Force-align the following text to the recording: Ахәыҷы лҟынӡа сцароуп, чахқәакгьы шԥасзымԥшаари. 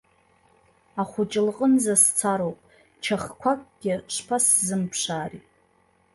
Ахәыҷы 1.01 1.41
лҟынӡа 1.47 1.95
сцароуп, 2.03 2.59
чахқәакгьы 3.03 3.93
шԥасзымԥшаари. 4.13 5.41